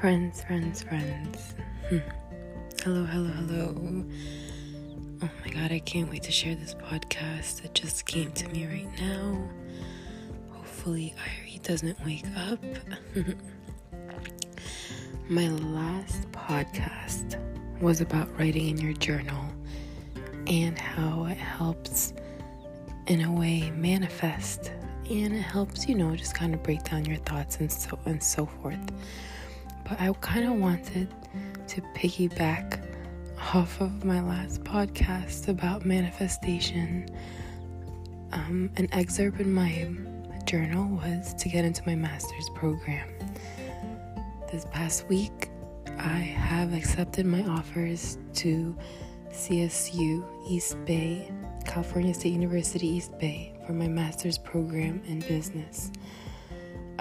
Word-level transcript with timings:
Friends, 0.00 0.42
friends, 0.44 0.82
friends. 0.82 1.54
Hmm. 1.90 1.98
Hello, 2.82 3.04
hello, 3.04 3.28
hello. 3.28 4.04
Oh 5.22 5.28
my 5.44 5.50
god, 5.52 5.72
I 5.72 5.78
can't 5.80 6.10
wait 6.10 6.22
to 6.22 6.32
share 6.32 6.54
this 6.54 6.74
podcast. 6.74 7.62
It 7.66 7.74
just 7.74 8.06
came 8.06 8.32
to 8.32 8.48
me 8.48 8.66
right 8.66 8.88
now. 8.98 9.46
Hopefully, 10.52 11.14
Irie 11.18 11.62
doesn't 11.62 12.02
wake 12.02 12.24
up. 12.48 12.58
my 15.28 15.48
last 15.48 16.32
podcast 16.32 17.38
was 17.82 18.00
about 18.00 18.26
writing 18.38 18.68
in 18.68 18.78
your 18.78 18.94
journal 18.94 19.44
and 20.46 20.78
how 20.78 21.26
it 21.26 21.36
helps, 21.36 22.14
in 23.06 23.20
a 23.20 23.30
way, 23.30 23.70
manifest. 23.72 24.72
And 25.10 25.34
it 25.34 25.42
helps, 25.42 25.86
you 25.86 25.94
know, 25.94 26.16
just 26.16 26.34
kind 26.34 26.54
of 26.54 26.62
break 26.62 26.84
down 26.84 27.04
your 27.04 27.18
thoughts 27.18 27.58
and 27.58 27.70
so 27.70 27.98
and 28.06 28.22
so 28.22 28.46
forth 28.46 28.80
but 29.88 30.00
I 30.00 30.12
kind 30.20 30.46
of 30.46 30.54
wanted 30.54 31.14
to 31.68 31.80
piggyback 31.94 32.84
off 33.54 33.80
of 33.80 34.04
my 34.04 34.20
last 34.20 34.62
podcast 34.64 35.48
about 35.48 35.84
manifestation. 35.84 37.08
Um, 38.32 38.70
an 38.76 38.88
excerpt 38.92 39.40
in 39.40 39.52
my 39.52 39.88
journal 40.44 40.88
was 40.96 41.34
to 41.34 41.48
get 41.48 41.64
into 41.64 41.82
my 41.86 41.94
master's 41.94 42.48
program. 42.54 43.08
This 44.50 44.64
past 44.72 45.08
week, 45.08 45.50
I 45.98 46.18
have 46.18 46.72
accepted 46.72 47.26
my 47.26 47.44
offers 47.44 48.18
to 48.34 48.76
CSU 49.32 50.24
East 50.48 50.76
Bay, 50.84 51.32
California 51.66 52.14
State 52.14 52.32
University 52.32 52.88
East 52.88 53.16
Bay, 53.18 53.54
for 53.66 53.72
my 53.72 53.88
master's 53.88 54.38
program 54.38 55.02
in 55.06 55.20
business. 55.20 55.92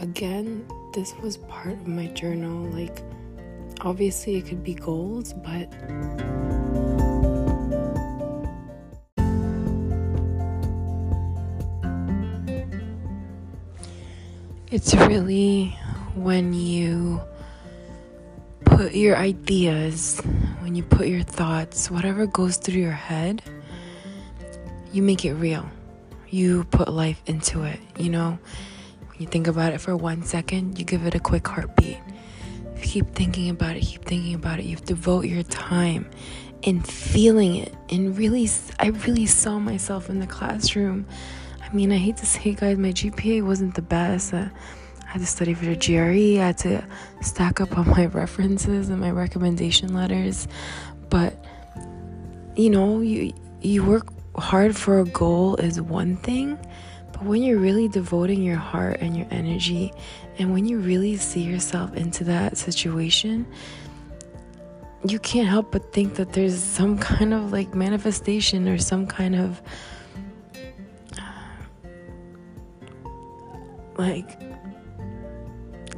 Again, 0.00 0.64
this 0.92 1.12
was 1.16 1.38
part 1.38 1.72
of 1.72 1.88
my 1.88 2.06
journal. 2.06 2.70
Like, 2.70 3.02
obviously, 3.80 4.36
it 4.36 4.46
could 4.46 4.62
be 4.62 4.74
goals, 4.74 5.32
but. 5.32 5.68
It's 14.70 14.94
really 14.94 15.76
when 16.14 16.54
you 16.54 17.20
put 18.64 18.94
your 18.94 19.16
ideas, 19.16 20.20
when 20.60 20.76
you 20.76 20.84
put 20.84 21.08
your 21.08 21.24
thoughts, 21.24 21.90
whatever 21.90 22.24
goes 22.26 22.56
through 22.56 22.82
your 22.82 22.92
head, 22.92 23.42
you 24.92 25.02
make 25.02 25.24
it 25.24 25.34
real. 25.34 25.68
You 26.30 26.62
put 26.64 26.88
life 26.88 27.20
into 27.26 27.64
it, 27.64 27.80
you 27.98 28.10
know? 28.10 28.38
You 29.18 29.26
think 29.26 29.46
about 29.46 29.72
it 29.72 29.80
for 29.80 29.96
one 29.96 30.22
second, 30.22 30.78
you 30.78 30.84
give 30.84 31.04
it 31.04 31.14
a 31.14 31.20
quick 31.20 31.46
heartbeat. 31.46 31.98
You 32.76 32.82
keep 32.82 33.14
thinking 33.14 33.50
about 33.50 33.76
it, 33.76 33.80
keep 33.80 34.04
thinking 34.04 34.34
about 34.34 34.60
it. 34.60 34.64
You 34.64 34.76
devote 34.76 35.24
your 35.24 35.42
time 35.42 36.08
in 36.62 36.80
feeling 36.82 37.56
it. 37.56 37.74
And 37.90 38.16
really, 38.16 38.48
I 38.78 38.88
really 38.88 39.26
saw 39.26 39.58
myself 39.58 40.08
in 40.08 40.20
the 40.20 40.26
classroom. 40.26 41.06
I 41.60 41.72
mean, 41.74 41.92
I 41.92 41.96
hate 41.96 42.16
to 42.18 42.26
say, 42.26 42.54
guys, 42.54 42.78
my 42.78 42.92
GPA 42.92 43.44
wasn't 43.44 43.74
the 43.74 43.82
best. 43.82 44.32
Uh, 44.32 44.48
I 45.08 45.12
had 45.12 45.20
to 45.20 45.26
study 45.26 45.54
for 45.54 45.64
the 45.64 45.76
GRE. 45.76 46.40
I 46.40 46.46
had 46.46 46.58
to 46.58 46.84
stack 47.20 47.60
up 47.60 47.76
on 47.76 47.88
my 47.88 48.06
references 48.22 48.88
and 48.88 49.00
my 49.00 49.10
recommendation 49.10 49.94
letters. 49.94 50.46
But 51.08 51.44
you 52.56 52.70
know, 52.70 53.00
you 53.00 53.32
you 53.60 53.84
work 53.84 54.08
hard 54.36 54.76
for 54.76 55.00
a 55.00 55.04
goal 55.04 55.56
is 55.56 55.80
one 55.80 56.16
thing, 56.16 56.58
but 57.18 57.26
when 57.26 57.42
you're 57.42 57.58
really 57.58 57.88
devoting 57.88 58.42
your 58.42 58.56
heart 58.56 58.98
and 59.00 59.16
your 59.16 59.26
energy, 59.30 59.92
and 60.38 60.52
when 60.52 60.66
you 60.66 60.78
really 60.78 61.16
see 61.16 61.40
yourself 61.42 61.94
into 61.94 62.24
that 62.24 62.56
situation, 62.56 63.46
you 65.04 65.18
can't 65.18 65.48
help 65.48 65.72
but 65.72 65.92
think 65.92 66.14
that 66.14 66.32
there's 66.32 66.62
some 66.62 66.98
kind 66.98 67.34
of 67.34 67.52
like 67.52 67.74
manifestation 67.74 68.68
or 68.68 68.78
some 68.78 69.06
kind 69.06 69.34
of 69.34 69.60
like 73.96 74.40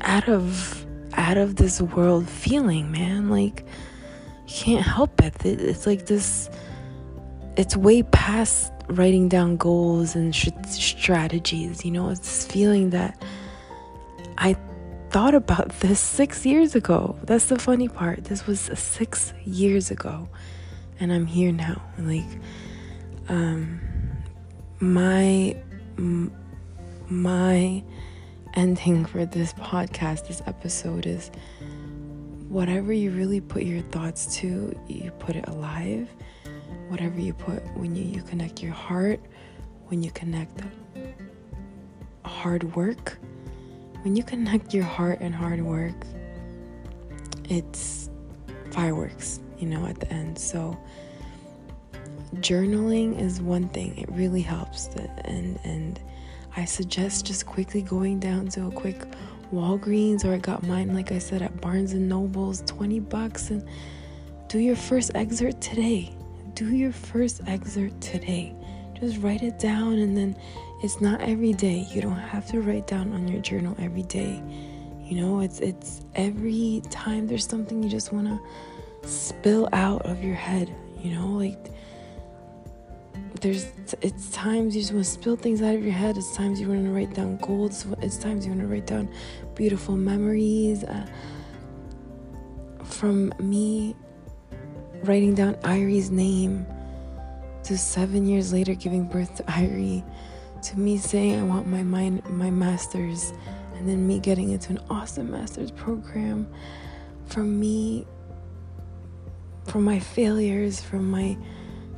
out 0.00 0.28
of 0.28 0.84
out 1.14 1.36
of 1.36 1.56
this 1.56 1.80
world 1.80 2.28
feeling, 2.28 2.90
man. 2.90 3.30
Like 3.30 3.64
you 4.46 4.54
can't 4.54 4.84
help 4.84 5.22
it. 5.22 5.44
It's 5.44 5.86
like 5.86 6.06
this 6.06 6.50
it's 7.56 7.76
way 7.76 8.02
past 8.02 8.73
writing 8.88 9.28
down 9.28 9.56
goals 9.56 10.14
and 10.14 10.34
sh- 10.34 10.48
strategies. 10.66 11.84
You 11.84 11.90
know, 11.90 12.10
it's 12.10 12.20
this 12.20 12.46
feeling 12.46 12.90
that 12.90 13.22
I 14.38 14.56
thought 15.10 15.34
about 15.34 15.68
this 15.80 16.00
six 16.00 16.44
years 16.44 16.74
ago. 16.74 17.16
That's 17.24 17.46
the 17.46 17.58
funny 17.58 17.88
part. 17.88 18.24
This 18.24 18.46
was 18.46 18.60
six 18.60 19.32
years 19.44 19.90
ago, 19.90 20.28
and 21.00 21.12
I'm 21.12 21.26
here 21.26 21.52
now. 21.52 21.82
Like, 21.98 22.40
um, 23.28 23.80
my 24.80 25.56
m- 25.98 26.32
my 27.08 27.82
ending 28.54 29.04
for 29.04 29.26
this 29.26 29.52
podcast, 29.54 30.28
this 30.28 30.42
episode 30.46 31.06
is 31.06 31.30
whatever 32.48 32.92
you 32.92 33.10
really 33.10 33.40
put 33.40 33.64
your 33.64 33.82
thoughts 33.82 34.36
to, 34.36 34.78
you 34.86 35.10
put 35.18 35.34
it 35.34 35.48
alive 35.48 36.08
whatever 36.88 37.20
you 37.20 37.32
put 37.32 37.62
when 37.76 37.94
you, 37.94 38.04
you 38.04 38.22
connect 38.22 38.62
your 38.62 38.72
heart, 38.72 39.20
when 39.86 40.02
you 40.02 40.10
connect 40.10 40.62
hard 42.24 42.74
work, 42.74 43.18
when 44.02 44.16
you 44.16 44.22
connect 44.22 44.74
your 44.74 44.84
heart 44.84 45.18
and 45.20 45.34
hard 45.34 45.62
work, 45.62 45.94
it's 47.48 48.10
fireworks, 48.70 49.40
you 49.58 49.66
know, 49.66 49.86
at 49.86 49.98
the 50.00 50.12
end. 50.12 50.38
So 50.38 50.78
journaling 52.36 53.20
is 53.20 53.40
one 53.40 53.68
thing. 53.68 53.96
It 53.98 54.10
really 54.10 54.42
helps 54.42 54.88
and 55.24 55.58
and 55.64 56.00
I 56.56 56.64
suggest 56.64 57.26
just 57.26 57.46
quickly 57.46 57.82
going 57.82 58.20
down 58.20 58.48
to 58.48 58.66
a 58.66 58.70
quick 58.70 59.04
Walgreens 59.52 60.24
or 60.24 60.34
I 60.34 60.38
got 60.38 60.62
mine 60.64 60.94
like 60.94 61.12
I 61.12 61.18
said 61.18 61.42
at 61.42 61.60
Barnes 61.60 61.92
and 61.92 62.08
Nobles, 62.08 62.62
20 62.66 63.00
bucks 63.00 63.50
and 63.50 63.66
do 64.48 64.58
your 64.58 64.76
first 64.76 65.12
excerpt 65.14 65.60
today 65.60 66.14
do 66.54 66.74
your 66.74 66.92
first 66.92 67.40
excerpt 67.46 68.00
today. 68.00 68.54
Just 69.00 69.18
write 69.18 69.42
it 69.42 69.58
down, 69.58 69.94
and 69.94 70.16
then 70.16 70.36
it's 70.82 71.00
not 71.00 71.20
every 71.20 71.52
day. 71.52 71.86
You 71.90 72.00
don't 72.00 72.12
have 72.12 72.46
to 72.48 72.60
write 72.60 72.86
down 72.86 73.12
on 73.12 73.28
your 73.28 73.40
journal 73.40 73.76
every 73.78 74.04
day. 74.04 74.42
You 75.02 75.20
know, 75.20 75.40
it's 75.40 75.60
it's 75.60 76.02
every 76.14 76.82
time 76.90 77.26
there's 77.26 77.46
something 77.46 77.82
you 77.82 77.88
just 77.88 78.12
want 78.12 78.26
to 78.28 79.08
spill 79.08 79.68
out 79.72 80.06
of 80.06 80.22
your 80.22 80.34
head. 80.34 80.74
You 80.98 81.14
know, 81.16 81.28
like 81.28 81.70
there's 83.40 83.66
it's 84.00 84.30
times 84.30 84.74
you 84.74 84.82
just 84.82 84.92
want 84.92 85.04
to 85.04 85.10
spill 85.10 85.36
things 85.36 85.60
out 85.60 85.74
of 85.74 85.82
your 85.82 85.92
head. 85.92 86.16
It's 86.16 86.34
times 86.34 86.60
you 86.60 86.68
want 86.68 86.84
to 86.84 86.90
write 86.90 87.14
down 87.14 87.36
goals. 87.38 87.86
It's 88.00 88.16
times 88.16 88.46
you 88.46 88.52
want 88.52 88.62
to 88.62 88.68
write 88.68 88.86
down 88.86 89.08
beautiful 89.54 89.96
memories. 89.96 90.84
Uh, 90.84 91.06
from 92.84 93.34
me 93.40 93.96
writing 95.04 95.34
down 95.34 95.54
Irie's 95.56 96.10
name, 96.10 96.66
to 97.64 97.78
seven 97.78 98.26
years 98.26 98.52
later 98.52 98.74
giving 98.74 99.04
birth 99.04 99.36
to 99.36 99.42
Irie, 99.44 100.04
to 100.62 100.78
me 100.78 100.98
saying 100.98 101.40
I 101.40 101.42
want 101.42 101.66
my 101.66 101.82
mind, 101.82 102.22
my 102.28 102.50
master's, 102.50 103.32
and 103.76 103.88
then 103.88 104.06
me 104.06 104.18
getting 104.18 104.50
into 104.50 104.72
an 104.72 104.80
awesome 104.90 105.30
master's 105.30 105.70
program, 105.70 106.46
from 107.26 107.58
me, 107.58 108.06
from 109.66 109.84
my 109.84 109.98
failures, 109.98 110.80
from 110.80 111.10
my 111.10 111.36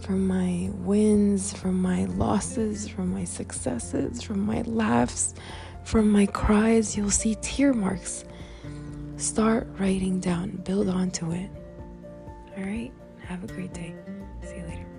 from 0.00 0.26
my 0.26 0.68
wins, 0.80 1.54
from 1.54 1.80
my 1.80 2.04
losses, 2.04 2.86
from 2.86 3.10
my 3.10 3.24
successes, 3.24 4.20
from 4.20 4.40
my 4.40 4.60
laughs, 4.62 5.32
from 5.82 6.10
my 6.10 6.26
cries, 6.26 6.94
you'll 6.94 7.08
see 7.08 7.36
tear 7.36 7.72
marks. 7.72 8.26
Start 9.16 9.66
writing 9.78 10.20
down, 10.20 10.50
build 10.64 10.90
onto 10.90 11.32
it. 11.32 11.48
All 12.56 12.62
right? 12.62 12.92
Have 13.26 13.42
a 13.42 13.48
great 13.48 13.72
day. 13.72 13.94
See 14.42 14.56
you 14.56 14.62
later. 14.62 14.93